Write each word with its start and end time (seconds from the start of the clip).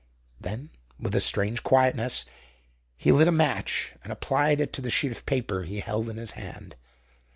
Then, 0.39 0.71
with 0.99 1.13
a 1.13 1.21
strange 1.21 1.61
quietness, 1.61 2.25
he 2.97 3.11
lit 3.11 3.27
a 3.27 3.31
match 3.31 3.93
and 4.03 4.11
applied 4.11 4.59
it 4.59 4.73
to 4.73 4.81
the 4.81 4.89
sheet 4.89 5.11
of 5.11 5.27
paper 5.27 5.61
he 5.61 5.79
held 5.79 6.09
in 6.09 6.17
his 6.17 6.31
hand. 6.31 6.75